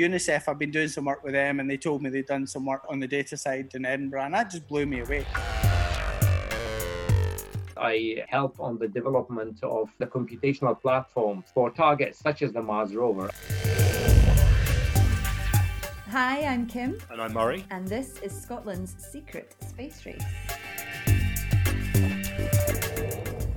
[0.00, 2.64] UNICEF, I've been doing some work with them, and they told me they'd done some
[2.64, 5.26] work on the data side in Edinburgh, and that just blew me away.
[7.76, 12.94] I help on the development of the computational platform for targets such as the Mars
[12.94, 13.30] rover.
[16.08, 16.98] Hi, I'm Kim.
[17.10, 17.64] And I'm Murray.
[17.70, 20.24] And this is Scotland's secret space race.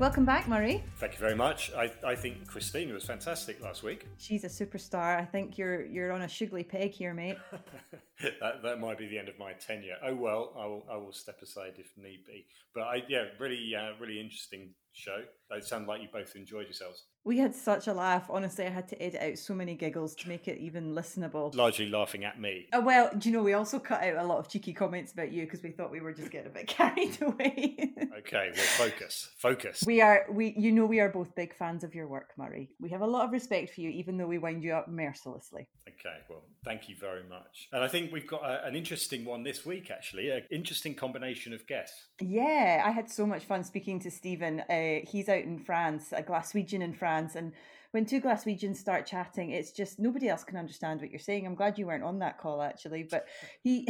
[0.04, 0.84] Welcome back, Murray.
[0.98, 1.72] Thank you very much.
[1.78, 4.06] I, I think Christina was fantastic last week.
[4.18, 5.18] She's a superstar.
[5.18, 7.38] I think you're you're on a sugly peg here, mate.
[8.42, 9.96] that, that might be the end of my tenure.
[10.04, 12.46] Oh well, I will I will step aside if need be.
[12.76, 15.22] But I yeah, really uh, really interesting show.
[15.52, 17.06] It sounded like you both enjoyed yourselves.
[17.26, 18.26] We had such a laugh.
[18.30, 21.56] Honestly, I had to edit out so many giggles to make it even listenable.
[21.56, 22.68] Largely laughing at me.
[22.74, 25.32] Oh, well, do you know, we also cut out a lot of cheeky comments about
[25.32, 27.94] you because we thought we were just getting a bit carried away.
[28.18, 29.30] okay, well, focus.
[29.38, 29.84] Focus.
[29.86, 32.70] We are, we, you know, we are both big fans of your work, Murray.
[32.82, 35.70] We have a lot of respect for you, even though we wind you up mercilessly.
[35.88, 37.70] Okay, well, thank you very much.
[37.72, 41.54] And I think we've got a, an interesting one this week, actually, an interesting combination
[41.54, 42.08] of guests.
[42.20, 44.62] Yeah, I had so much fun speaking to Stephen.
[44.70, 47.54] Uh, he's out in France, a Glaswegian in France, and
[47.94, 51.46] when two Glaswegians start chatting, it's just nobody else can understand what you're saying.
[51.46, 53.28] I'm glad you weren't on that call actually, but
[53.62, 53.88] he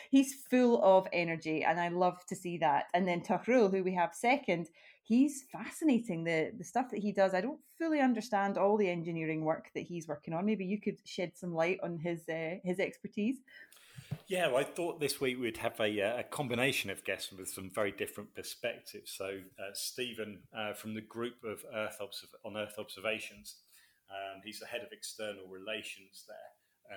[0.10, 2.84] he's full of energy, and I love to see that.
[2.92, 4.68] And then Tughrul, who we have second,
[5.02, 6.24] he's fascinating.
[6.24, 9.84] The the stuff that he does, I don't fully understand all the engineering work that
[9.84, 10.44] he's working on.
[10.44, 13.38] Maybe you could shed some light on his uh, his expertise.
[14.26, 17.48] Yeah, well, I thought this week we'd have a, uh, a, combination of guests with
[17.48, 19.12] some very different perspectives.
[19.16, 23.56] So, uh, Stephen uh, from the group of Earth Observ- on Earth observations,
[24.10, 26.36] um, he's the head of external relations there.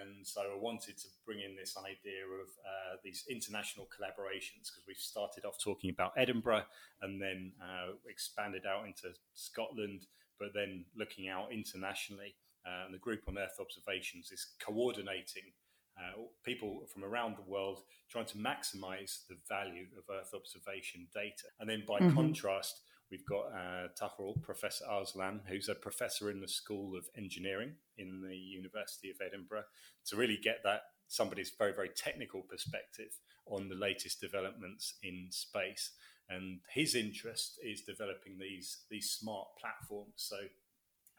[0.02, 4.84] And so I wanted to bring in this idea of uh, these international collaborations because
[4.88, 6.64] we've started off talking about Edinburgh
[7.02, 10.06] and then uh, expanded out into Scotland,
[10.40, 12.36] but then looking out internationally.
[12.66, 15.52] Uh, and the group on Earth observations is coordinating
[15.98, 21.48] uh, people from around the world trying to maximize the value of Earth observation data.
[21.60, 22.16] And then by mm-hmm.
[22.16, 28.22] contrast, we've got uh, Professor Arslan, who's a professor in the School of Engineering in
[28.22, 29.66] the University of Edinburgh,
[30.08, 33.12] to really get that somebody's very, very technical perspective
[33.46, 35.92] on the latest developments in space.
[36.30, 40.14] And his interest is developing these, these smart platforms.
[40.16, 40.38] So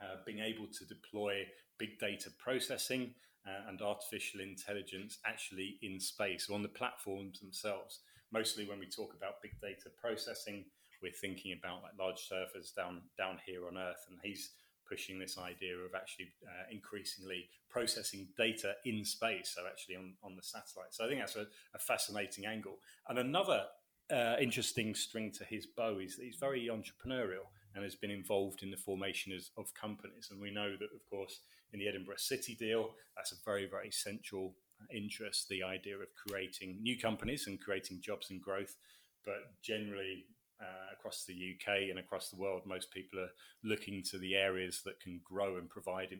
[0.00, 1.43] uh, being able to deploy
[1.78, 3.15] big data processing
[3.47, 8.00] uh, and artificial intelligence actually in space on the platforms themselves.
[8.32, 10.64] Mostly when we talk about big data processing,
[11.03, 14.53] we're thinking about like large servers down down here on Earth, and he's
[14.88, 20.36] pushing this idea of actually uh, increasingly processing data in space, so actually on, on
[20.36, 20.92] the satellite.
[20.92, 22.76] So I think that's a, a fascinating angle.
[23.09, 23.64] And another
[24.12, 28.62] uh, interesting string to his bow is that he's very entrepreneurial and has been involved
[28.62, 30.28] in the formation of, of companies.
[30.31, 31.41] And we know that, of course,
[31.72, 32.91] in the Edinburgh City deal.
[33.16, 34.55] That's a very, very central
[34.94, 38.77] interest, the idea of creating new companies and creating jobs and growth.
[39.25, 40.27] But generally,
[40.60, 43.31] uh, across the UK and across the world, most people are
[43.65, 46.16] looking to the areas that can grow and provide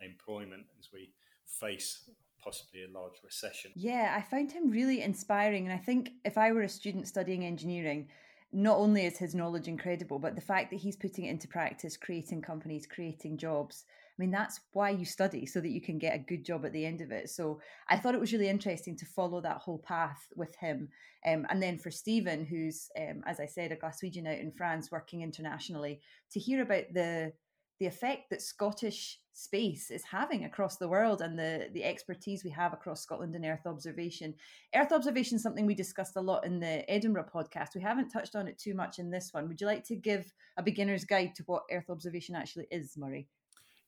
[0.00, 1.12] employment as we
[1.46, 2.08] face
[2.42, 3.72] possibly a large recession.
[3.74, 5.64] Yeah, I found him really inspiring.
[5.66, 8.08] And I think if I were a student studying engineering,
[8.54, 11.96] not only is his knowledge incredible, but the fact that he's putting it into practice,
[11.96, 13.84] creating companies, creating jobs,
[14.16, 16.72] I mean, that's why you study so that you can get a good job at
[16.72, 17.30] the end of it.
[17.30, 20.88] So I thought it was really interesting to follow that whole path with him.
[21.26, 24.92] Um, and then for Stephen, who's, um, as I said, a Glaswegian out in France
[24.92, 26.00] working internationally,
[26.30, 27.32] to hear about the
[27.78, 32.50] the effect that Scottish space is having across the world and the, the expertise we
[32.50, 34.32] have across Scotland in Earth observation.
[34.74, 37.74] Earth observation is something we discussed a lot in the Edinburgh podcast.
[37.74, 39.48] We haven't touched on it too much in this one.
[39.48, 43.26] Would you like to give a beginner's guide to what Earth observation actually is, Murray?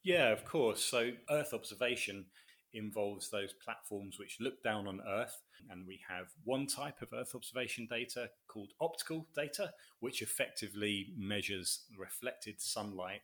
[0.02, 0.82] Yeah, of course.
[0.82, 2.26] So, Earth observation
[2.74, 5.42] involves those platforms which look down on Earth.
[5.70, 11.84] And we have one type of Earth observation data called optical data, which effectively measures
[11.96, 13.22] reflected sunlight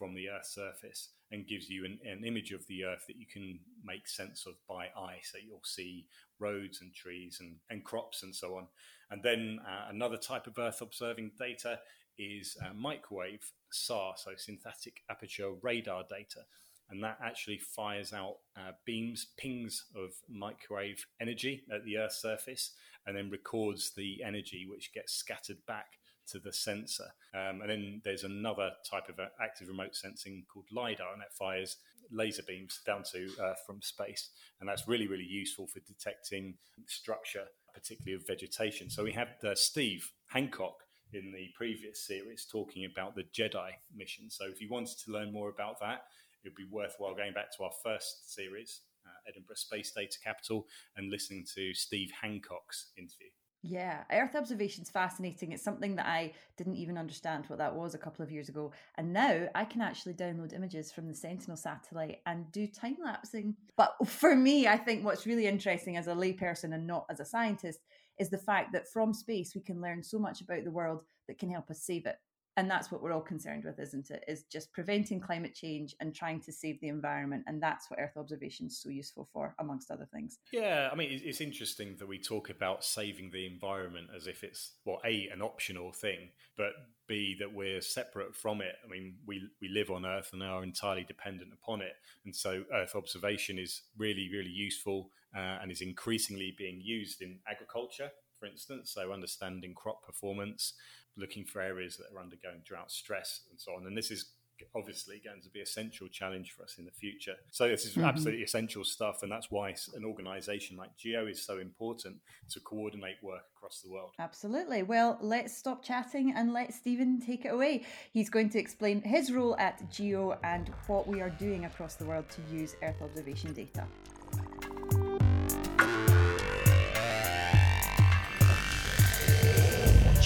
[0.00, 3.26] from the Earth's surface and gives you an, an, image of the Earth that you
[3.30, 5.20] can make sense of by eye.
[5.22, 6.06] So you'll see
[6.38, 8.66] roads and trees and, and crops and so on.
[9.10, 11.80] And then uh, another type of Earth observing data
[12.18, 16.40] is uh, microwave SAR, so synthetic aperture radar data.
[16.88, 22.72] And that actually fires out uh, beams, pings of microwave energy at the Earth's surface,
[23.06, 25.99] and then records the energy which gets scattered back
[26.32, 27.08] to the sensor.
[27.34, 31.32] Um, and then there's another type of uh, active remote sensing called LIDAR, and that
[31.32, 31.76] fires
[32.10, 34.30] laser beams down to Earth from space.
[34.60, 36.54] And that's really, really useful for detecting
[36.86, 37.44] structure,
[37.74, 38.90] particularly of vegetation.
[38.90, 40.76] So we had uh, Steve Hancock
[41.12, 44.30] in the previous series talking about the GEDI mission.
[44.30, 46.04] So if you wanted to learn more about that,
[46.44, 50.66] it'd be worthwhile going back to our first series uh, Edinburgh Space Data Capital
[50.96, 53.28] and listening to Steve Hancock's interview.
[53.62, 55.52] Yeah, Earth observation is fascinating.
[55.52, 58.72] It's something that I didn't even understand what that was a couple of years ago.
[58.96, 63.54] And now I can actually download images from the Sentinel satellite and do time lapsing.
[63.76, 67.24] But for me, I think what's really interesting as a layperson and not as a
[67.24, 67.80] scientist
[68.18, 71.38] is the fact that from space we can learn so much about the world that
[71.38, 72.16] can help us save it
[72.56, 74.24] and that's what we're all concerned with isn't it?
[74.28, 78.16] Is just preventing climate change and trying to save the environment and that's what earth
[78.16, 80.38] observation is so useful for amongst other things.
[80.52, 84.74] Yeah i mean it's interesting that we talk about saving the environment as if it's
[84.84, 86.72] well a an optional thing but
[87.08, 88.76] b that we're separate from it.
[88.84, 91.94] I mean we we live on earth and are entirely dependent upon it.
[92.24, 97.38] And so earth observation is really really useful uh, and is increasingly being used in
[97.48, 98.92] agriculture for instance.
[98.94, 100.72] So understanding crop performance
[101.16, 103.86] looking for areas that are undergoing drought stress and so on.
[103.86, 104.32] And this is
[104.74, 107.34] obviously going to be a central challenge for us in the future.
[107.50, 108.04] So this is mm-hmm.
[108.04, 112.16] absolutely essential stuff, and that's why an organisation like GEO is so important
[112.50, 114.12] to coordinate work across the world.
[114.18, 114.82] Absolutely.
[114.82, 117.84] Well, let's stop chatting and let Stephen take it away.
[118.12, 122.04] He's going to explain his role at GEO and what we are doing across the
[122.04, 123.86] world to use Earth observation data.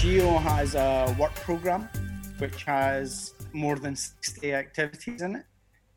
[0.05, 1.89] GEO has a work program
[2.37, 5.45] which has more than 60 activities in it.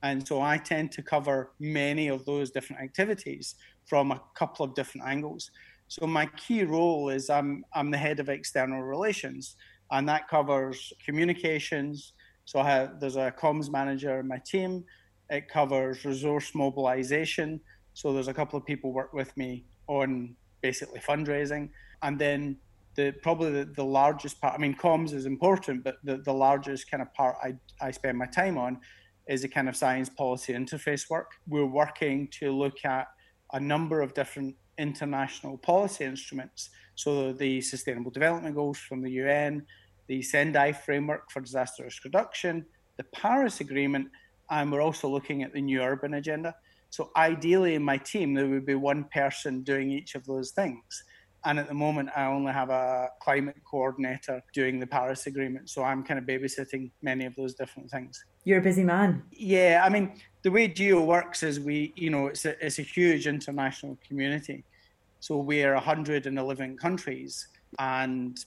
[0.02, 4.75] And so I tend to cover many of those different activities from a couple of
[4.75, 5.50] different angles.
[5.88, 9.56] So my key role is I'm, I'm the head of external relations,
[9.90, 12.14] and that covers communications.
[12.46, 14.87] So have, there's a comms manager in my team.
[15.28, 17.60] It covers resource mobilization.
[17.93, 21.69] So there's a couple of people work with me on basically fundraising.
[22.02, 22.56] And then
[22.99, 24.55] the probably the, the largest part.
[24.55, 28.19] I mean, comms is important, but the, the largest kind of part I, I spend
[28.19, 28.81] my time on
[29.29, 31.31] is the kind of science policy interface work.
[31.47, 33.06] We're working to look at
[33.53, 36.71] a number of different international policy instruments.
[36.97, 39.65] So the Sustainable Development Goals from the UN,
[40.09, 42.67] the Sendai framework for disaster risk reduction,
[42.97, 44.09] the Paris Agreement,
[44.51, 46.53] and we're also looking at the New Urban Agenda.
[46.91, 51.05] So ideally, in my team, there would be one person doing each of those things.
[51.49, 55.71] And at the moment, I only have a climate coordinator doing the Paris Agreement.
[55.71, 58.23] So I'm kind of babysitting many of those different things.
[58.45, 59.23] You're a busy man.
[59.33, 59.81] Yeah.
[59.83, 63.27] I mean, the way GEO works is we, you know, it's a, it's a huge
[63.27, 64.62] international community.
[65.21, 67.49] So we're 111 countries
[67.79, 68.39] and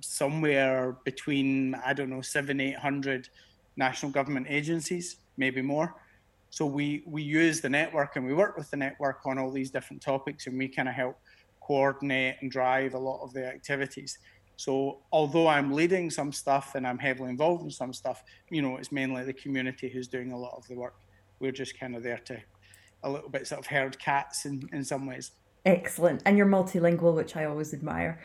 [0.00, 3.28] somewhere between, I don't know, seven, 800
[3.76, 5.94] national government agencies, maybe more.
[6.48, 9.70] So we, we use the network and we work with the network on all these
[9.70, 11.18] different topics and we kind of help
[11.66, 14.18] coordinate and drive a lot of the activities.
[14.56, 18.76] So although I'm leading some stuff and I'm heavily involved in some stuff, you know,
[18.76, 20.94] it's mainly the community who's doing a lot of the work.
[21.40, 22.40] We're just kind of there to
[23.02, 25.32] a little bit sort of herd cats in, in some ways.
[25.66, 26.22] Excellent.
[26.24, 28.20] And you're multilingual, which I always admire.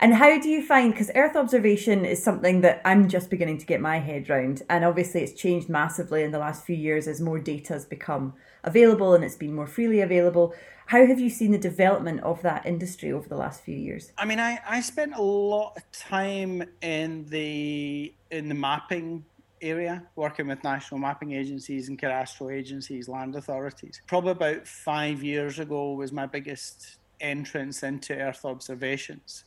[0.00, 3.66] And how do you find, because Earth observation is something that I'm just beginning to
[3.66, 4.62] get my head round.
[4.70, 8.34] And obviously, it's changed massively in the last few years as more data has become
[8.62, 10.54] available and it's been more freely available.
[10.86, 14.12] How have you seen the development of that industry over the last few years?
[14.18, 19.24] I mean, I, I spent a lot of time in the in the mapping
[19.60, 24.00] area, working with national mapping agencies and cadastral agencies, land authorities.
[24.06, 29.44] Probably about five years ago was my biggest entrance into Earth observations.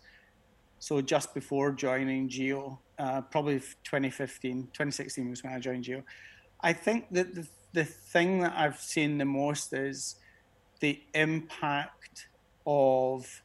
[0.80, 6.04] So just before joining GEO, uh, probably 2015, 2016 was when I joined GEO.
[6.62, 10.16] I think that the, the thing that I've seen the most is
[10.80, 12.28] the impact
[12.66, 13.42] of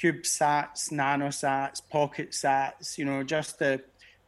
[0.00, 3.82] CubeSats, nanosats, pocket sats, you know, just the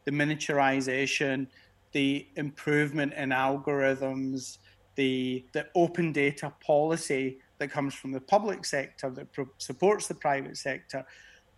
[0.05, 1.47] the miniaturization,
[1.91, 4.57] the improvement in algorithms,
[4.95, 10.15] the the open data policy that comes from the public sector that pro- supports the
[10.15, 11.05] private sector.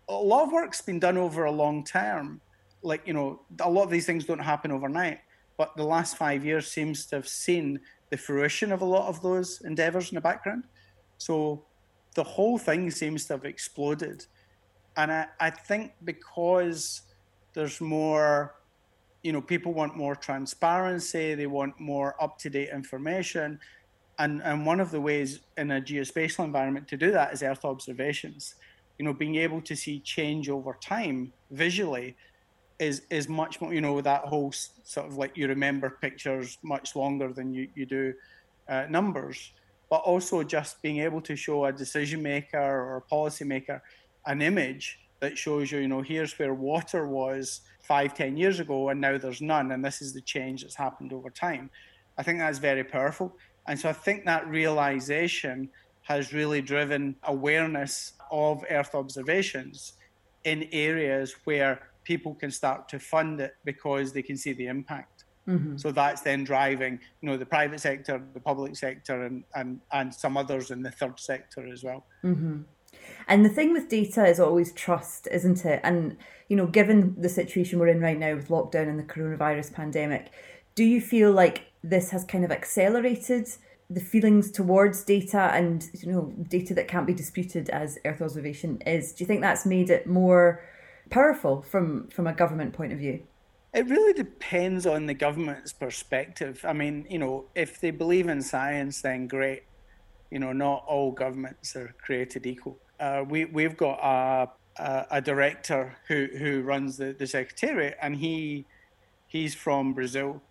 [0.10, 2.42] A lot of work's been done over a long term.
[2.82, 5.20] Like you know, a lot of these things don't happen overnight.
[5.58, 7.80] But the last five years seems to have seen
[8.10, 10.64] the fruition of a lot of those endeavors in the background.
[11.18, 11.66] So
[12.16, 14.26] the whole thing seems to have exploded.
[14.98, 17.02] And I, I think because
[17.54, 18.56] there's more,
[19.24, 23.60] you know, people want more transparency, they want more up to date information.
[24.20, 27.66] And, and one of the ways in a geospatial environment to do that is Earth
[27.66, 28.56] observations.
[29.00, 32.16] You know, being able to see change over time visually
[32.82, 36.96] is is much more you know that whole sort of like you remember pictures much
[36.96, 38.12] longer than you you do
[38.68, 39.52] uh, numbers
[39.90, 43.84] but also just being able to show a decision maker or a policy maker
[44.26, 48.90] an image that shows you you know here's where water was five ten years ago
[48.90, 51.70] and now there's none and this is the change that's happened over time
[52.18, 53.34] i think that's very powerful
[53.68, 55.70] And so I think that realization
[56.04, 59.94] has really driven awareness of Earth observations
[60.44, 65.26] in areas where people can start to fund it because they can see the impact.
[65.48, 65.78] Mm-hmm.
[65.78, 70.14] So that's then driving, you know, the private sector, the public sector, and and and
[70.14, 72.06] some others in the third sector as well.
[72.24, 72.62] Mm-hmm.
[73.28, 75.80] And the thing with data is always trust, isn't it?
[75.84, 79.74] And you know, given the situation we're in right now with lockdown and the coronavirus
[79.74, 80.32] pandemic,
[80.76, 83.48] do you feel like this has kind of accelerated
[83.90, 88.82] the feelings towards data and you know data that can't be disputed as Earth observation
[88.86, 89.14] is?
[89.14, 90.64] Do you think that's made it more
[91.10, 93.22] powerful from from a government point of view?
[93.74, 96.66] It really depends on the government's perspective.
[96.68, 99.64] I mean, you know, if they believe in science, then great.
[100.30, 102.78] You know, not all governments are created equal.
[103.02, 104.50] Uh, we we've got a,
[104.82, 108.66] a, a director who who runs the, the secretariat, and he
[109.28, 110.42] he's from Brazil,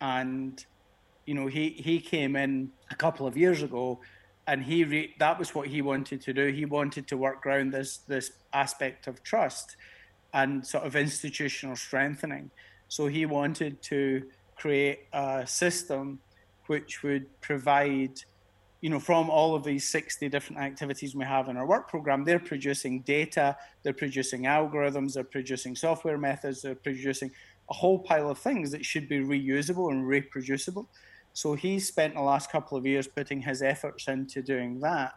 [0.00, 0.64] and
[1.26, 4.00] you know he he came in a couple of years ago,
[4.46, 6.46] and he re- that was what he wanted to do.
[6.46, 9.76] He wanted to work around this this aspect of trust
[10.32, 12.50] and sort of institutional strengthening.
[12.88, 14.22] So he wanted to
[14.56, 16.20] create a system
[16.66, 18.22] which would provide,
[18.80, 22.24] you know, from all of these 60 different activities we have in our work program,
[22.24, 27.30] they're producing data, they're producing algorithms, they're producing software methods, they're producing
[27.68, 30.88] a whole pile of things that should be reusable and reproducible.
[31.34, 35.12] So he spent the last couple of years putting his efforts into doing that.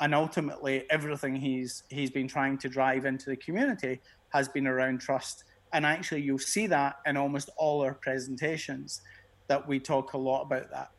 [0.00, 5.00] And ultimately everything he's he's been trying to drive into the community has been around
[5.00, 5.44] trust.
[5.72, 9.02] And actually, you'll see that in almost all our presentations
[9.48, 10.90] that we talk a lot about that,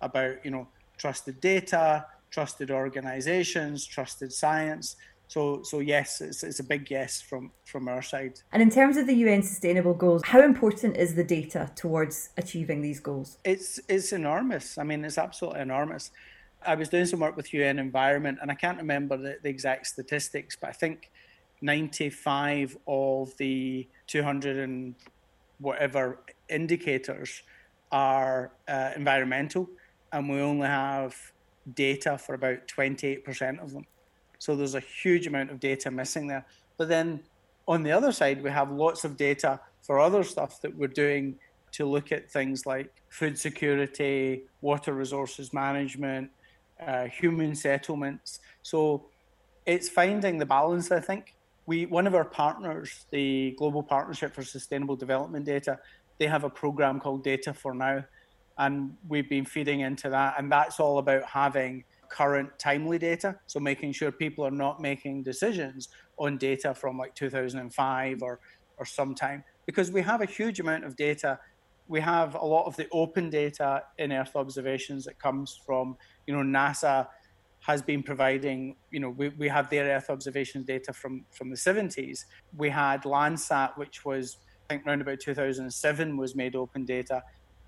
[0.00, 0.68] about, you know,
[1.00, 4.96] trusted data, trusted organizations, trusted science.
[5.28, 8.40] So, so yes, it's, it's a big yes from, from our side.
[8.52, 12.82] And in terms of the UN Sustainable Goals, how important is the data towards achieving
[12.82, 13.38] these goals?
[13.44, 14.76] It's it's enormous.
[14.76, 16.10] I mean, it's absolutely enormous.
[16.66, 19.86] I was doing some work with UN Environment, and I can't remember the, the exact
[19.86, 21.10] statistics, but I think
[21.62, 24.94] 95 of the 200 and
[25.58, 27.42] whatever indicators
[27.92, 29.68] are uh, environmental,
[30.12, 31.14] and we only have
[31.74, 33.86] data for about 28% of them.
[34.38, 36.46] So there's a huge amount of data missing there.
[36.76, 37.20] But then
[37.68, 41.36] on the other side, we have lots of data for other stuff that we're doing
[41.72, 46.30] to look at things like food security, water resources management,
[46.84, 48.40] uh, human settlements.
[48.62, 49.06] So
[49.66, 51.34] it's finding the balance, I think,
[51.66, 55.78] we one of our partners, the Global Partnership for Sustainable Development Data,
[56.18, 58.04] they have a program called Data for Now,
[58.60, 63.58] and we've been feeding into that, and that's all about having current timely data, so
[63.58, 68.38] making sure people are not making decisions on data from like 2005 or
[68.76, 71.38] or sometime because we have a huge amount of data
[71.90, 76.32] we have a lot of the open data in Earth observations that comes from, you
[76.32, 77.08] know, NASA
[77.66, 81.56] has been providing, you know, we, we have their Earth observations data from, from the
[81.56, 82.26] 70s.
[82.56, 84.36] We had Landsat, which was,
[84.70, 87.24] I think, around about 2007 was made open data.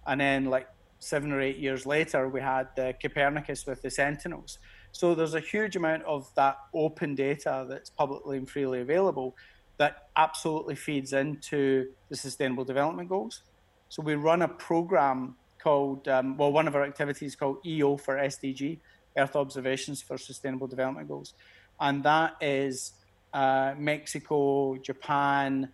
[0.06, 0.68] And then, like,
[1.02, 4.58] seven or eight years later, we had the Copernicus with the Sentinels.
[4.92, 9.34] So there's a huge amount of that open data that's publicly and freely available
[9.78, 13.42] that absolutely feeds into the Sustainable Development Goals.
[13.88, 18.16] So we run a program called, um, well, one of our activities called EO for
[18.16, 18.78] SDG,
[19.16, 21.34] Earth observations for Sustainable Development Goals,
[21.80, 22.92] and that is
[23.32, 25.68] uh, Mexico, Japan,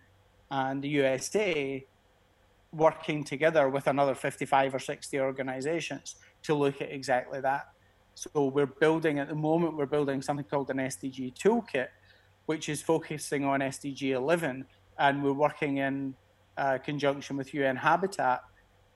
[0.49, 1.85] and the USA
[2.71, 7.69] working together with another 55 or 60 organizations to look at exactly that.
[8.15, 11.87] So we're building at the moment, we're building something called an SDG toolkit,
[12.45, 14.65] which is focusing on SDG 11,
[14.97, 16.13] and we're working in
[16.57, 18.43] uh, conjunction with UN Habitat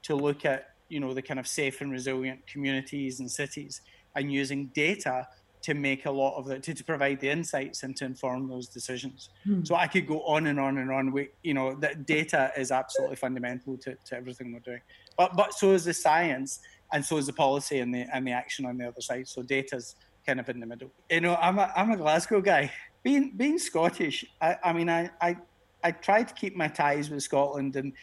[0.04, 3.82] to look at you know the kind of safe and resilient communities and cities
[4.16, 5.28] and using data
[5.64, 8.68] to make a lot of it to, to provide the insights and to inform those
[8.68, 9.30] decisions.
[9.46, 9.64] Hmm.
[9.64, 11.12] So I could go on and on and on.
[11.12, 14.82] We, you know, that data is absolutely fundamental to, to everything we're doing.
[15.18, 16.60] But but so is the science,
[16.92, 19.28] and so is the policy and the and the action on the other side.
[19.28, 20.92] So data's kind of in the middle.
[21.10, 22.72] You know, I'm a I'm a Glasgow guy.
[23.02, 25.38] Being being Scottish, I, I mean, I, I
[25.84, 27.94] I try to keep my ties with Scotland, and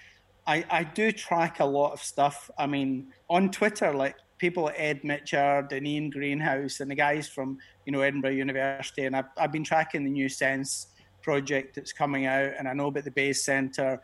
[0.47, 2.51] I I do track a lot of stuff.
[2.59, 7.29] I mean, on Twitter, like people at Ed Mitchard and Ian Greenhouse and the guys
[7.29, 10.89] from you know Edinburgh University, and I've, I've been tracking the new Sense
[11.23, 14.01] project that's coming out, and I know about the Bayes Centre,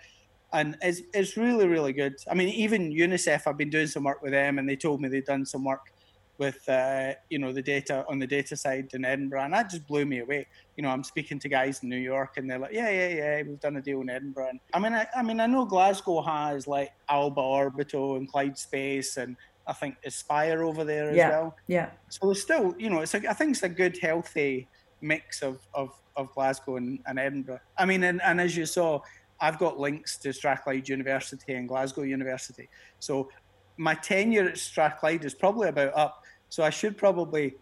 [0.53, 2.15] and it's it's really really good.
[2.31, 5.09] I mean, even UNICEF, I've been doing some work with them, and they told me
[5.09, 5.93] they'd done some work
[6.39, 9.87] with uh, you know the data on the data side in Edinburgh, and that just
[9.87, 10.47] blew me away.
[10.77, 13.43] You know, I'm speaking to guys in New York, and they're like, "Yeah, yeah, yeah,
[13.43, 16.21] we've done a deal in Edinburgh." And I mean, I, I mean, I know Glasgow
[16.23, 19.37] has like Alba Orbital and Clyde Space and
[19.67, 21.31] I think Aspire over there as yeah.
[21.31, 21.57] well.
[21.67, 21.91] Yeah.
[22.09, 24.69] So there's still, you know, it's a, I think it's a good, healthy
[25.01, 27.61] mix of of, of Glasgow and, and Edinburgh.
[27.77, 29.01] I mean, and, and as you saw,
[29.41, 32.69] I've got links to Strathclyde University and Glasgow University.
[33.01, 33.29] So
[33.77, 36.23] my tenure at Strathclyde is probably about up.
[36.49, 37.57] So I should probably,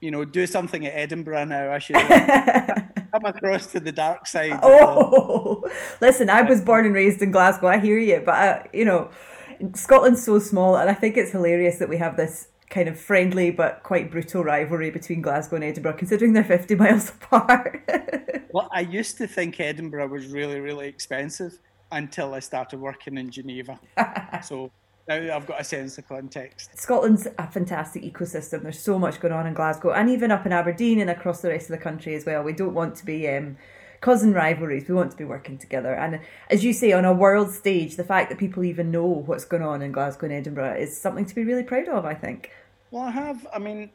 [0.00, 1.70] you know, do something at Edinburgh now.
[1.70, 1.96] I should
[3.12, 4.58] come across to the dark side.
[4.62, 5.64] Oh,
[6.00, 7.68] listen, I was born and raised in Glasgow.
[7.68, 9.10] I hear you, but uh, you know,
[9.74, 13.50] Scotland's so small, and I think it's hilarious that we have this kind of friendly
[13.50, 17.80] but quite brutal rivalry between Glasgow and Edinburgh, considering they're 50 miles apart.
[18.52, 21.58] well, I used to think Edinburgh was really, really expensive
[21.92, 23.78] until I started working in Geneva.
[24.42, 24.70] so
[25.08, 26.76] now I've got a sense of context.
[26.76, 28.62] Scotland's a fantastic ecosystem.
[28.62, 31.50] There's so much going on in Glasgow and even up in Aberdeen and across the
[31.50, 32.42] rest of the country as well.
[32.42, 33.56] We don't want to be um,
[34.00, 34.88] causing rivalries.
[34.88, 35.94] We want to be working together.
[35.94, 39.44] And as you say, on a world stage, the fact that people even know what's
[39.44, 42.50] going on in Glasgow and Edinburgh is something to be really proud of, I think.
[42.90, 43.46] Well, I have.
[43.52, 43.90] I mean,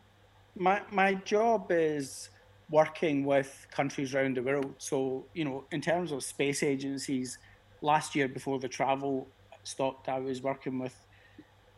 [0.55, 2.29] my my job is
[2.69, 4.73] working with countries around the world.
[4.77, 7.37] So, you know, in terms of space agencies,
[7.81, 9.27] last year before the travel
[9.63, 10.95] stopped, I was working with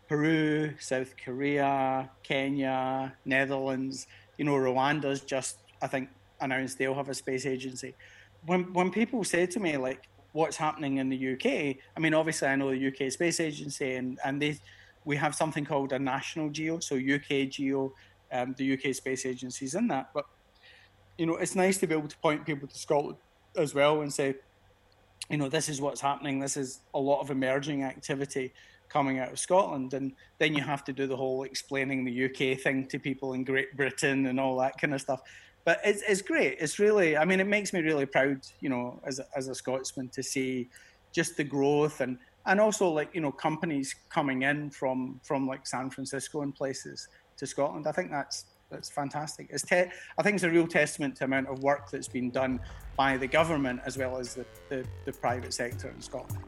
[0.07, 4.07] Peru, South Korea, Kenya, Netherlands.
[4.37, 7.95] You know, Rwanda's just, I think, announced they'll have a space agency.
[8.45, 12.47] When when people say to me like, "What's happening in the UK?" I mean, obviously,
[12.47, 14.59] I know the UK Space Agency, and and they
[15.05, 17.93] we have something called a national geo, so UK geo,
[18.31, 20.09] um, the UK Space Agency is in that.
[20.13, 20.25] But
[21.17, 23.17] you know, it's nice to be able to point people to Scotland
[23.55, 24.35] as well and say,
[25.29, 26.39] you know, this is what's happening.
[26.39, 28.53] This is a lot of emerging activity
[28.89, 32.59] coming out of Scotland, and then you have to do the whole explaining the UK
[32.59, 35.21] thing to people in Great Britain and all that kind of stuff.
[35.65, 36.57] But it's, it's great.
[36.59, 39.55] It's really, I mean, it makes me really proud, you know, as a, as a
[39.55, 40.69] Scotsman to see
[41.13, 45.65] just the growth and and also like you know companies coming in from from like
[45.65, 47.87] San Francisco and places to Scotland.
[47.87, 49.47] I think that's that's fantastic.
[49.51, 52.59] It's te- I think it's a real testament to amount of work that's been done
[52.97, 56.43] by the government as well as the, the, the private sector in Scotland.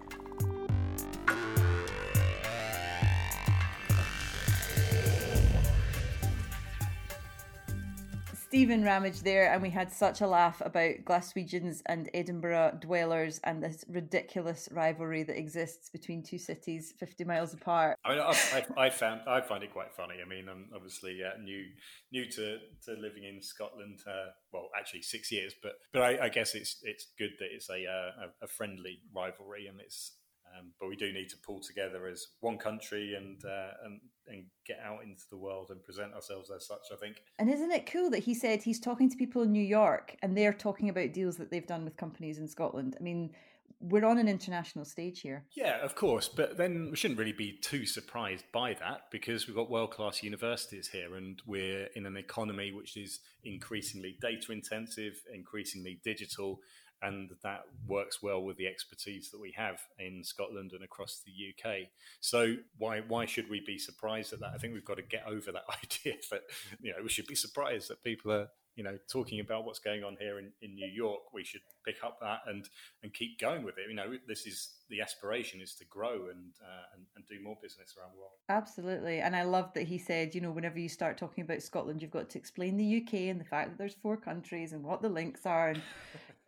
[8.55, 13.61] Stephen Ramage there, and we had such a laugh about Glaswegians and Edinburgh dwellers and
[13.61, 17.97] this ridiculous rivalry that exists between two cities 50 miles apart.
[18.05, 18.31] I mean, I,
[18.77, 20.15] I, I found I find it quite funny.
[20.25, 21.65] I mean, I'm obviously uh, new
[22.13, 23.99] new to, to living in Scotland.
[24.07, 27.69] Uh, well, actually six years, but but I, I, guess it's it's good that it's
[27.69, 30.13] a uh, a friendly rivalry and it's
[30.57, 34.45] um, but we do need to pull together as one country and uh, and and
[34.65, 36.87] get out into the world and present ourselves as such.
[36.91, 37.17] I think.
[37.39, 40.37] And isn't it cool that he said he's talking to people in New York and
[40.37, 42.95] they're talking about deals that they've done with companies in Scotland?
[42.99, 43.31] I mean,
[43.79, 45.45] we're on an international stage here.
[45.55, 49.55] Yeah, of course, but then we shouldn't really be too surprised by that because we've
[49.55, 55.21] got world class universities here and we're in an economy which is increasingly data intensive,
[55.33, 56.59] increasingly digital,
[57.01, 61.31] and that works well with the expertise that we have in Scotland and across the
[61.31, 61.87] UK.
[62.19, 64.51] So why why should we be surprised at that?
[64.55, 66.41] I think we've got to get over that idea that
[66.81, 70.03] you know we should be surprised that people are you know talking about what's going
[70.03, 71.33] on here in, in New York.
[71.33, 72.67] We should pick up that and
[73.03, 73.89] and keep going with it.
[73.89, 77.57] You know, this is the aspiration is to grow and, uh, and and do more
[77.61, 78.33] business around the world.
[78.49, 82.01] Absolutely, and I love that he said, you know, whenever you start talking about Scotland,
[82.01, 85.01] you've got to explain the UK and the fact that there's four countries and what
[85.01, 85.81] the links are and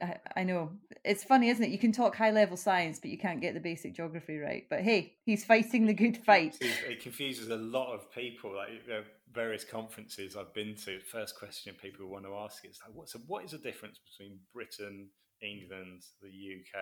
[0.01, 0.71] I, I know
[1.03, 1.69] it's funny, isn't it?
[1.69, 4.65] You can talk high level science, but you can't get the basic geography right.
[4.69, 6.57] But hey, he's fighting the good fight.
[6.61, 8.55] It confuses a lot of people.
[8.55, 12.79] Like you know, various conferences I've been to, first question people want to ask is
[12.85, 15.09] like, "What's so what is the difference between Britain,
[15.41, 16.75] England, the UK?"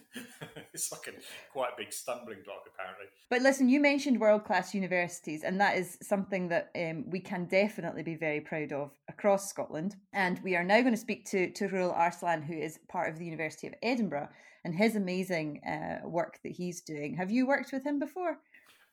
[0.72, 1.12] it's like a
[1.52, 3.06] quite a big stumbling block, apparently.
[3.30, 7.46] But listen, you mentioned world class universities, and that is something that um, we can
[7.46, 9.96] definitely be very proud of across Scotland.
[10.12, 13.24] And we are now going to speak to Tughrul Arslan, who is part of the
[13.24, 14.28] University of Edinburgh,
[14.64, 17.16] and his amazing uh, work that he's doing.
[17.16, 18.38] Have you worked with him before?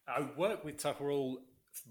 [0.08, 1.38] I worked with Tughrul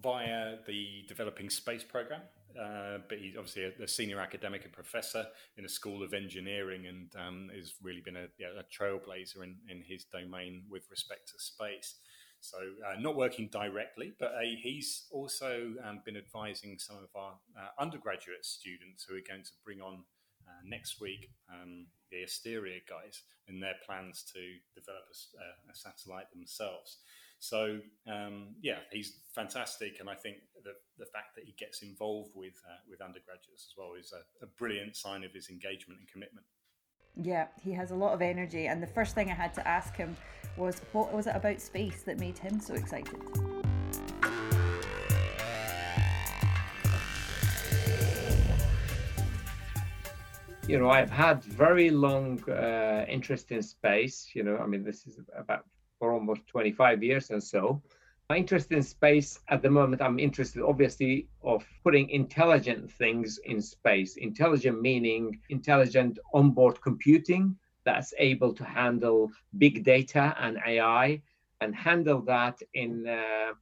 [0.02, 2.22] via the Developing Space Program.
[2.58, 5.24] Uh, but he's obviously a, a, senior academic and professor
[5.56, 9.54] in a school of engineering and um, has really been a, yeah, a trailblazer in,
[9.68, 11.96] in, his domain with respect to space.
[12.40, 17.34] So, uh, not working directly, but uh, he's also um, been advising some of our
[17.56, 20.02] uh, undergraduate students who are going to bring on
[20.46, 24.40] uh, next week um, the Asteria guys in their plans to
[24.74, 25.04] develop
[25.36, 26.98] a, a satellite themselves.
[27.40, 27.78] So
[28.10, 32.54] um, yeah, he's fantastic, and I think the the fact that he gets involved with
[32.68, 36.46] uh, with undergraduates as well is a, a brilliant sign of his engagement and commitment.
[37.20, 39.96] Yeah, he has a lot of energy, and the first thing I had to ask
[39.96, 40.16] him
[40.56, 43.20] was, what was it about space that made him so excited?
[50.68, 54.30] you know, I've had very long uh, interest in space.
[54.34, 55.64] You know, I mean, this is about
[55.98, 57.82] for almost 25 years and so.
[58.30, 63.62] My interest in space at the moment, I'm interested obviously of putting intelligent things in
[63.62, 64.16] space.
[64.16, 71.22] Intelligent meaning intelligent onboard computing that's able to handle big data and AI
[71.62, 73.52] and handle that in uh,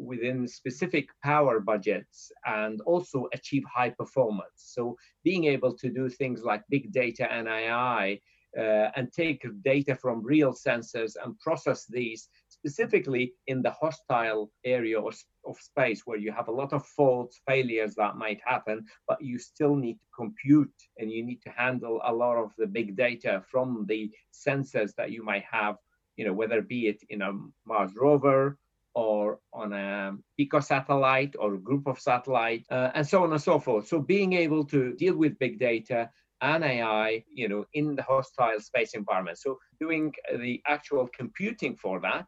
[0.00, 4.56] within specific power budgets and also achieve high performance.
[4.56, 8.20] So being able to do things like big data and AI
[8.58, 14.98] uh, and take data from real sensors and process these specifically in the hostile area
[15.00, 15.14] of,
[15.46, 19.38] of space where you have a lot of faults, failures that might happen, but you
[19.38, 23.42] still need to compute and you need to handle a lot of the big data
[23.48, 25.76] from the sensors that you might have,
[26.16, 27.32] you know, whether be it in a
[27.64, 28.58] Mars rover
[28.94, 33.40] or on a pico satellite or a group of satellites, uh, and so on and
[33.40, 33.86] so forth.
[33.86, 36.10] So being able to deal with big data
[36.40, 39.38] and AI, you know, in the hostile space environment.
[39.38, 42.26] So doing the actual computing for that.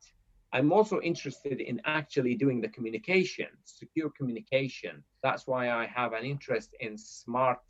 [0.52, 5.04] I'm also interested in actually doing the communication, secure communication.
[5.22, 7.60] That's why I have an interest in smart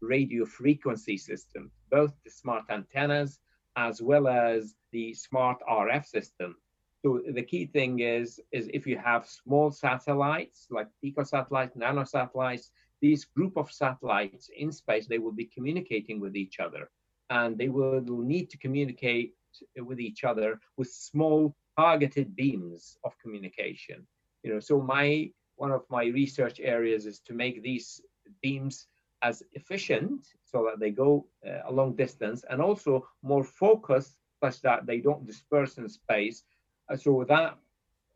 [0.00, 3.40] radio frequency systems, both the smart antennas
[3.76, 6.56] as well as the smart RF system
[7.04, 13.24] so the key thing is, is if you have small satellites like picosatellites, nanosatellites, these
[13.24, 16.90] group of satellites in space, they will be communicating with each other.
[17.30, 19.34] And they will need to communicate
[19.76, 24.06] with each other with small targeted beams of communication.
[24.42, 28.00] You know, so my one of my research areas is to make these
[28.42, 28.86] beams
[29.22, 34.60] as efficient so that they go uh, a long distance and also more focused such
[34.62, 36.44] that they don't disperse in space
[36.88, 37.58] uh, so that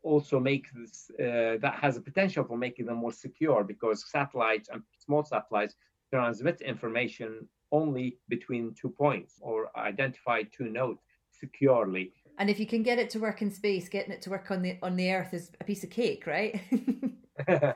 [0.03, 4.69] also makes this, uh, that has a potential for making them more secure because satellites
[4.71, 5.75] and small satellites
[6.11, 12.13] transmit information only between two points or identify two nodes securely.
[12.37, 14.61] And if you can get it to work in space, getting it to work on
[14.61, 16.61] the on the Earth is a piece of cake, right?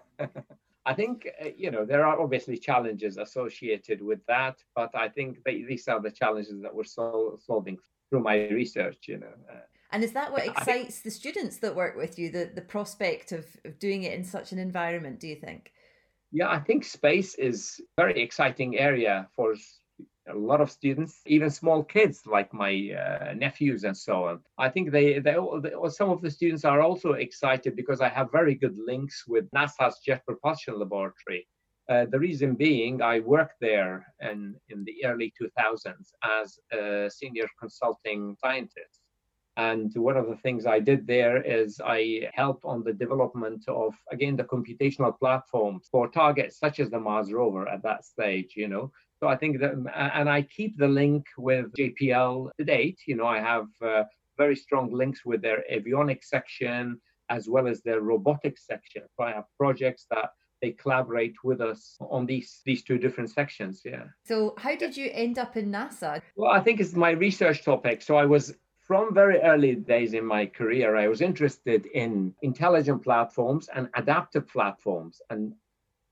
[0.85, 5.43] I think uh, you know there are obviously challenges associated with that, but I think
[5.43, 7.77] they, these are the challenges that we're sol- solving
[8.09, 9.07] through my research.
[9.07, 9.35] You know.
[9.51, 13.32] Uh, and is that what excites the students that work with you, the, the prospect
[13.32, 15.71] of, of doing it in such an environment, do you think?
[16.32, 19.56] Yeah, I think space is very exciting area for
[20.30, 24.41] a lot of students, even small kids like my uh, nephews and so on.
[24.58, 28.32] I think they, they, they, some of the students are also excited because I have
[28.32, 31.47] very good links with NASA's Jet Propulsion Laboratory.
[31.89, 37.47] Uh, the reason being, I worked there in, in the early 2000s as a senior
[37.58, 38.96] consulting scientist.
[39.58, 43.96] And one of the things I did there is I helped on the development of,
[44.12, 48.67] again, the computational platforms for targets such as the Mars rover at that stage, you
[48.67, 48.91] know.
[49.20, 53.00] So I think that, and I keep the link with JPL to date.
[53.08, 54.04] You know, I have uh,
[54.38, 59.02] very strong links with their avionics section as well as their robotics section.
[59.17, 60.30] So I have projects that
[60.62, 65.08] they collaborate with us on these these two different sections yeah so how did you
[65.13, 68.56] end up in nasa well i think it's my research topic so i was
[68.88, 74.47] from very early days in my career, I was interested in intelligent platforms and adaptive
[74.47, 75.21] platforms.
[75.30, 75.54] And,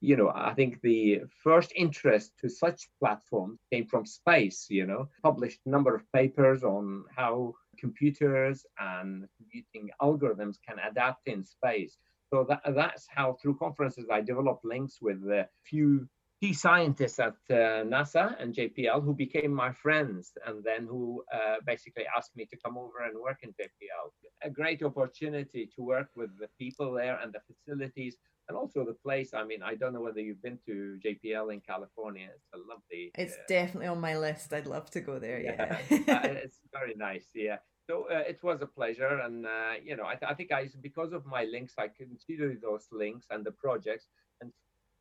[0.02, 5.08] you know, I think the first interest to such platforms came from space, you know,
[5.24, 11.98] published a number of papers on how computers and computing algorithms can adapt in space.
[12.34, 16.10] So that, that's how through conferences I developed links with a few
[16.46, 21.56] key scientists at uh, NASA and JPL who became my friends and then who uh,
[21.66, 24.06] basically asked me to come over and work in JPL.
[24.44, 28.98] A great opportunity to work with the people there and the facilities and also the
[29.06, 29.34] place.
[29.34, 32.28] I mean, I don't know whether you've been to JPL in California.
[32.36, 33.12] It's a lovely.
[33.16, 34.54] It's uh, definitely on my list.
[34.54, 35.40] I'd love to go there.
[35.40, 35.98] Yeah, yeah.
[36.16, 37.28] Uh, it's very nice.
[37.34, 37.58] Yeah.
[37.90, 40.68] So uh, it was a pleasure, and uh, you know, I, th- I, think I,
[40.82, 44.06] because of my links, I consider those links and the projects,
[44.42, 44.52] and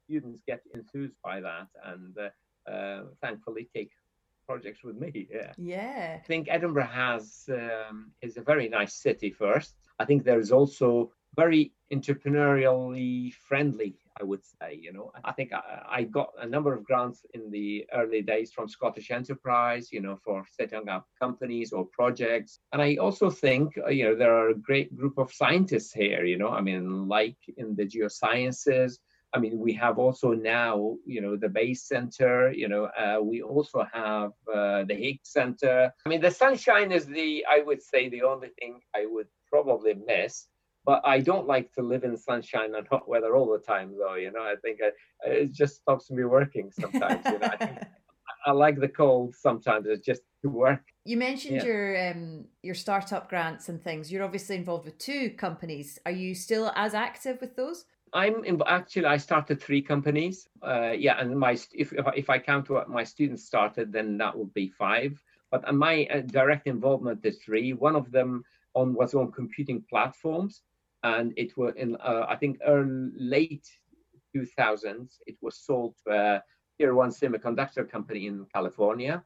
[0.05, 3.91] students get enthused by that and uh, uh, thankfully take
[4.47, 5.29] projects with me.
[5.31, 5.53] Yeah.
[5.57, 6.19] Yeah.
[6.23, 9.31] I think Edinburgh has um, is a very nice city.
[9.31, 13.97] First, I think there is also very entrepreneurially friendly.
[14.21, 17.51] I would say, you know, I think I, I, got a number of grants in
[17.51, 22.61] the early days from Scottish Enterprise, you know, for setting up companies or projects.
[22.73, 26.25] And I also think, uh, you know, there are a great group of scientists here,
[26.25, 28.99] you know, I mean, like in the geosciences,
[29.35, 32.53] I mean, we have also now, you know, the Bayes Center.
[32.53, 35.93] You know, uh, we also have uh, the Higgs Center.
[36.07, 39.95] I mean, the sunshine is the, I would say, the only thing I would probably
[39.95, 40.47] miss.
[40.87, 44.15] But I don't like to live in sunshine and hot weather all the time, though.
[44.15, 44.91] You know, I think I,
[45.29, 47.25] it just stops me working sometimes.
[47.27, 47.87] You know, I
[48.47, 49.87] I like the cold sometimes.
[49.89, 50.83] It's just to work.
[51.05, 51.65] You mentioned yeah.
[51.65, 54.13] your um, your startup grants and things.
[54.13, 55.99] You're obviously involved with two companies.
[56.05, 57.87] Are you still as active with those?
[58.15, 60.49] I'm in, actually I started three companies.
[60.63, 64.55] Uh, yeah, and my if if I count what my students started, then that would
[64.55, 65.21] be five.
[65.51, 67.73] But my uh, direct involvement is three.
[67.73, 70.63] One of them on was on computing platforms,
[71.03, 73.67] and it was in uh, I think early, late
[74.35, 75.19] 2000s.
[75.27, 76.43] It was sold to a
[76.79, 79.25] tier one semiconductor company in California.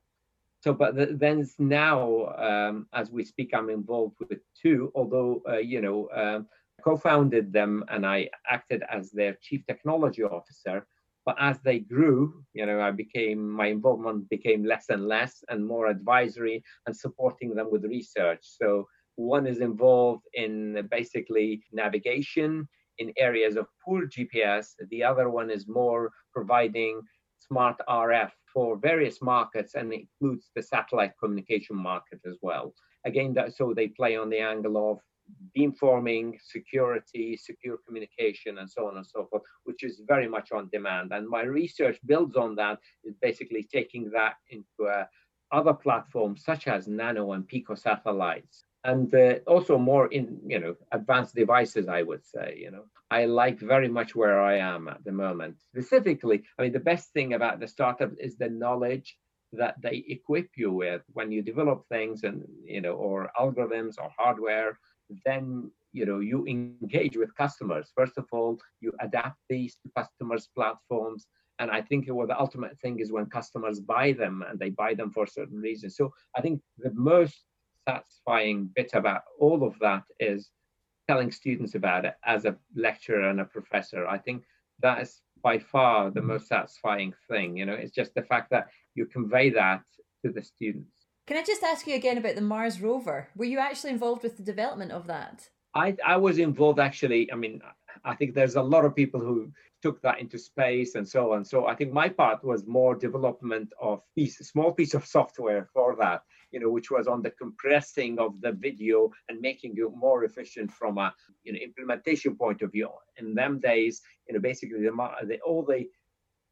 [0.61, 4.91] So, but the, then now, um, as we speak, I'm involved with two.
[4.95, 6.09] Although uh, you know.
[6.15, 6.47] Um,
[6.83, 10.87] co-founded them and I acted as their chief technology officer.
[11.27, 15.67] But as they grew, you know, I became my involvement became less and less and
[15.67, 18.41] more advisory and supporting them with research.
[18.43, 24.75] So one is involved in basically navigation in areas of poor GPS.
[24.91, 27.03] The other one is more providing
[27.39, 32.75] smart RF for various markets and includes the satellite communication market as well.
[33.05, 34.99] Again, that, so they play on the angle of
[35.57, 40.69] beamforming, security, secure communication, and so on and so forth, which is very much on
[40.73, 41.13] demand.
[41.13, 45.05] And my research builds on that, is basically taking that into uh,
[45.53, 48.65] other platforms such as nano and pico satellites.
[48.85, 52.57] And uh, also more in you know advanced devices, I would say.
[52.59, 55.57] You know, I like very much where I am at the moment.
[55.61, 59.17] Specifically, I mean, the best thing about the startup is the knowledge
[59.53, 64.11] that they equip you with when you develop things and you know or algorithms or
[64.17, 64.79] hardware
[65.25, 67.91] then you know you engage with customers.
[67.95, 71.27] First of all you adapt these to customers platforms
[71.61, 74.95] and i think what the ultimate thing is when customers buy them and they buy
[74.95, 77.43] them for certain reasons so i think the most
[77.89, 80.51] satisfying bit about all of that is
[81.09, 84.07] telling students about it as a lecturer and a professor.
[84.07, 84.45] I think
[84.81, 86.31] that is by far the mm-hmm.
[86.31, 87.73] most satisfying thing you know.
[87.73, 89.83] It's just the fact that you convey that
[90.25, 90.98] to the students
[91.29, 93.29] can I just ask you again about the Mars rover?
[93.37, 95.47] Were you actually involved with the development of that?
[95.75, 97.31] I, I was involved actually.
[97.31, 97.61] I mean,
[98.03, 101.45] I think there's a lot of people who took that into space and so on.
[101.45, 105.95] So I think my part was more development of piece, small piece of software for
[105.97, 110.25] that, you know, which was on the compressing of the video and making it more
[110.25, 111.15] efficient from a
[111.45, 112.89] you know implementation point of view.
[113.19, 115.87] In them days, you know, basically the, the all the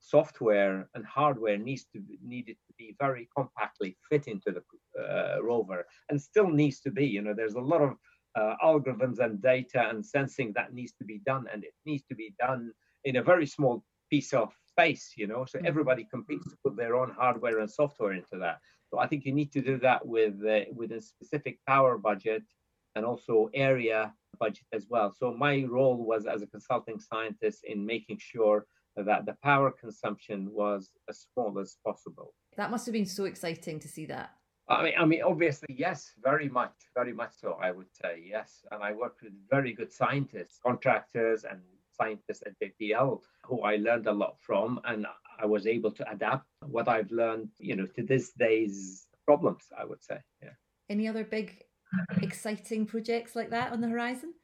[0.00, 4.62] software and hardware needs to be, needed to be very compactly fit into the
[5.02, 7.94] uh, rover and still needs to be you know there's a lot of
[8.36, 12.14] uh, algorithms and data and sensing that needs to be done and it needs to
[12.14, 12.70] be done
[13.04, 15.66] in a very small piece of space you know so mm-hmm.
[15.66, 19.32] everybody competes to put their own hardware and software into that so i think you
[19.32, 22.42] need to do that with uh, with a specific power budget
[22.94, 27.84] and also area budget as well so my role was as a consulting scientist in
[27.84, 28.66] making sure
[29.04, 32.34] that the power consumption was as small as possible.
[32.56, 34.30] That must have been so exciting to see that.
[34.68, 37.56] I mean, I mean, obviously, yes, very much, very much so.
[37.62, 41.60] I would say yes, and I worked with very good scientists, contractors, and
[41.92, 45.06] scientists at JPL who I learned a lot from, and
[45.40, 49.64] I was able to adapt what I've learned, you know, to this day's problems.
[49.78, 50.50] I would say, yeah.
[50.88, 51.62] Any other big,
[52.22, 54.34] exciting projects like that on the horizon?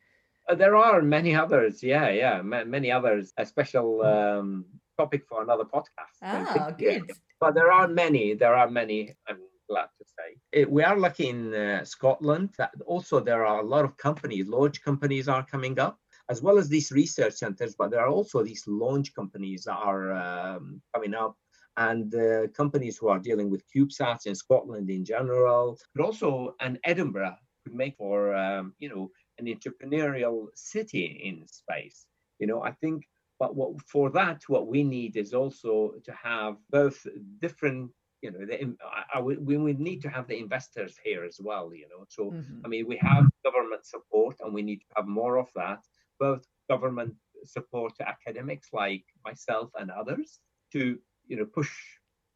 [0.52, 1.82] Uh, there are many others.
[1.82, 3.32] Yeah, yeah, m- many others.
[3.38, 4.66] A special um,
[4.98, 6.16] topic for another podcast.
[6.22, 7.10] Ah, good.
[7.40, 8.34] But there are many.
[8.34, 9.16] There are many.
[9.26, 9.38] I'm
[9.68, 10.36] glad to say.
[10.52, 14.46] It, we are lucky in uh, Scotland that also there are a lot of companies,
[14.46, 17.74] large companies are coming up, as well as these research centers.
[17.78, 21.34] But there are also these launch companies that are um, coming up
[21.78, 26.78] and uh, companies who are dealing with CubeSats in Scotland in general, but also an
[26.84, 32.06] Edinburgh could make for um, you know an entrepreneurial city in space.
[32.38, 33.04] You know, I think,
[33.38, 37.06] but what for that, what we need is also to have both
[37.40, 37.90] different.
[38.20, 41.74] You know, the, I, I, we would need to have the investors here as well.
[41.74, 42.60] You know, so mm-hmm.
[42.64, 45.80] I mean, we have government support, and we need to have more of that.
[46.20, 47.14] Both government
[47.44, 50.38] support to academics like myself and others
[50.72, 51.72] to you know push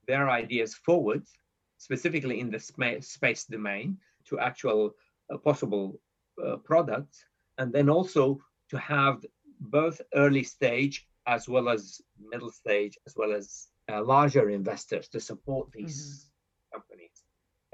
[0.07, 1.25] their ideas forward,
[1.79, 2.61] specifically in the
[3.01, 4.95] space domain, to actual
[5.33, 6.01] uh, possible
[6.45, 7.25] uh, products,
[7.59, 9.25] and then also to have
[9.61, 15.21] both early stage as well as middle stage as well as uh, larger investors to
[15.21, 16.31] support these
[16.73, 16.79] mm-hmm.
[16.79, 17.23] companies.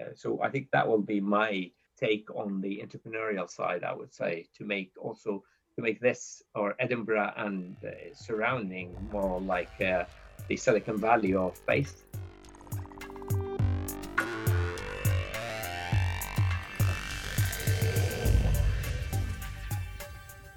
[0.00, 3.84] Uh, so I think that will be my take on the entrepreneurial side.
[3.84, 5.42] I would say to make also
[5.76, 10.04] to make this or Edinburgh and uh, surrounding more like uh,
[10.48, 12.04] the Silicon Valley of space.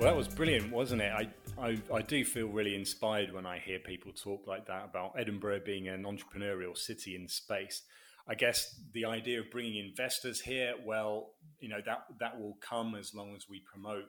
[0.05, 1.11] Well, that was brilliant, wasn't it?
[1.11, 1.27] I
[1.59, 5.61] I, I do feel really inspired when I hear people talk like that about Edinburgh
[5.65, 7.81] being an entrepreneurial city in space.
[8.27, 12.93] I guess the idea of bringing investors here, well, you know that that will come
[12.93, 14.03] as long as we promote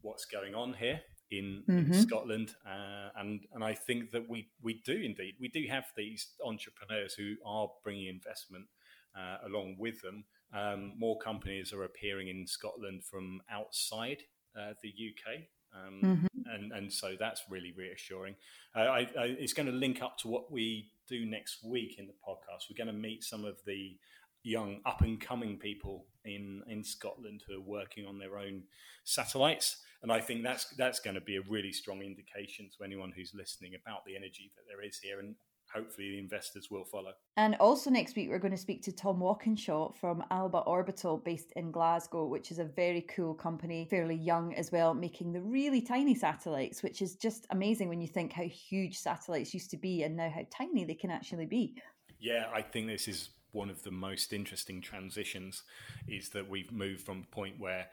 [0.00, 1.92] what's going on here in, mm-hmm.
[1.92, 5.84] in Scotland, uh, and and I think that we we do indeed we do have
[5.96, 8.64] these entrepreneurs who are bringing investment
[9.16, 10.24] uh, along with them.
[10.52, 14.24] Um, more companies are appearing in Scotland from outside
[14.58, 15.42] uh, the UK.
[15.74, 16.26] Um, mm-hmm.
[16.50, 18.34] and, and so that's really reassuring.
[18.74, 22.06] Uh, I, I, it's going to link up to what we do next week in
[22.06, 22.70] the podcast.
[22.70, 23.96] We're going to meet some of the
[24.42, 28.62] young up and coming people in in Scotland who are working on their own
[29.02, 33.12] satellites and I think that's that's going to be a really strong indication to anyone
[33.14, 35.34] who's listening about the energy that there is here and
[35.72, 37.12] hopefully the investors will follow.
[37.36, 41.52] And also next week, we're going to speak to Tom Walkinshaw from Alba Orbital, based
[41.56, 45.80] in Glasgow, which is a very cool company, fairly young as well, making the really
[45.80, 50.02] tiny satellites, which is just amazing when you think how huge satellites used to be
[50.02, 51.74] and now how tiny they can actually be.
[52.18, 55.62] Yeah, I think this is one of the most interesting transitions
[56.06, 57.86] is that we've moved from a point where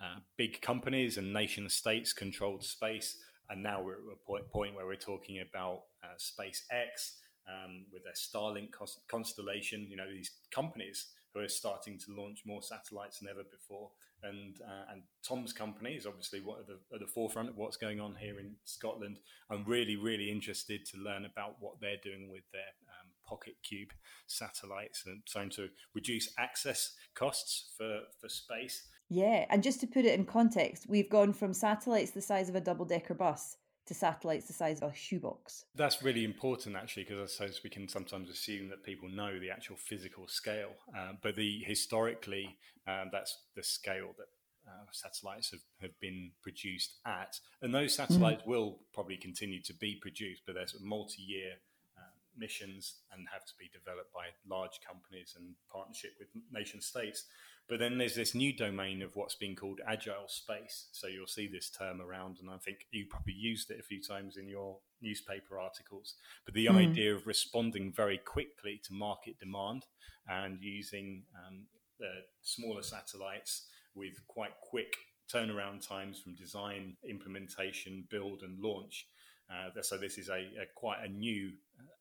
[0.00, 3.16] uh, big companies and nation states controlled space
[3.50, 7.16] and now we're at a point, point where we're talking about uh, SpaceX
[7.48, 8.68] um, with their Starlink
[9.08, 9.86] constellation.
[9.90, 13.90] You know, these companies who are starting to launch more satellites than ever before.
[14.22, 17.76] And uh, and Tom's company is obviously what at the, at the forefront of what's
[17.76, 19.18] going on here in Scotland.
[19.50, 22.60] I'm really really interested to learn about what they're doing with their
[23.00, 23.90] um, PocketQube
[24.26, 30.04] satellites and trying to reduce access costs for for space yeah, and just to put
[30.04, 33.94] it in context, we've gone from satellites the size of a double decker bus to
[33.94, 35.64] satellites the size of a shoebox.
[35.74, 39.50] That's really important, actually, because I suppose we can sometimes assume that people know the
[39.50, 44.28] actual physical scale, uh, but the historically, um, that's the scale that
[44.70, 48.46] uh, satellites have, have been produced at, and those satellites mm.
[48.46, 51.54] will probably continue to be produced, but there's multi-year
[51.98, 57.24] uh, missions and have to be developed by large companies and partnership with nation states.
[57.68, 60.88] But then there's this new domain of what's being called agile space.
[60.90, 64.02] So you'll see this term around, and I think you probably used it a few
[64.02, 66.14] times in your newspaper articles.
[66.44, 66.76] But the mm.
[66.76, 69.86] idea of responding very quickly to market demand
[70.28, 71.66] and using um,
[71.98, 72.10] the
[72.42, 74.96] smaller satellites with quite quick
[75.32, 79.06] turnaround times from design, implementation, build, and launch.
[79.50, 81.52] Uh, so this is a, a, quite a new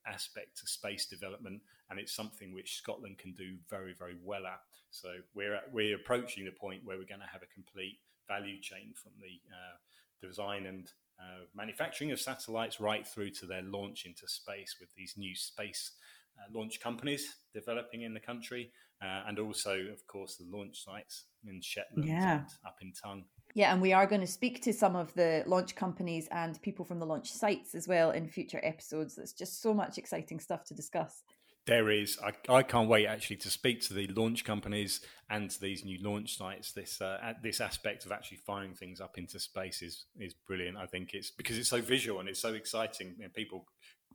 [0.06, 4.60] aspect to space development, and it's something which Scotland can do very, very well at.
[4.92, 8.62] So we're at, we're approaching the point where we're going to have a complete value
[8.62, 10.88] chain from the uh, design and
[11.20, 15.92] uh, manufacturing of satellites right through to their launch into space with these new space
[16.38, 21.26] uh, launch companies developing in the country, uh, and also, of course, the launch sites
[21.46, 22.40] in Shetland yeah.
[22.40, 23.26] and up in Tongue.
[23.56, 26.86] Yeah, and we are going to speak to some of the launch companies and people
[26.86, 29.16] from the launch sites as well in future episodes.
[29.16, 31.24] There's just so much exciting stuff to discuss.
[31.66, 32.18] There is.
[32.24, 36.00] I, I can't wait actually to speak to the launch companies and to these new
[36.02, 36.72] launch sites.
[36.72, 40.78] This uh, this aspect of actually firing things up into space is is brilliant.
[40.78, 43.18] I think it's because it's so visual and it's so exciting.
[43.22, 43.66] And people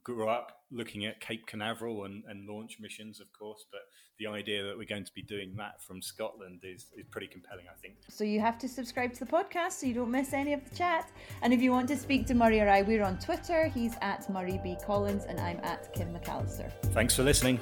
[0.03, 3.83] grew up looking at Cape Canaveral and, and launch missions, of course, but
[4.19, 7.67] the idea that we're going to be doing that from Scotland is, is pretty compelling,
[7.71, 7.95] I think.
[8.09, 10.75] So you have to subscribe to the podcast so you don't miss any of the
[10.75, 11.11] chat.
[11.43, 13.67] And if you want to speak to Murray or I, we're on Twitter.
[13.67, 14.77] He's at Murray B.
[14.85, 16.71] Collins and I'm at Kim McAllister.
[16.93, 17.61] Thanks for listening.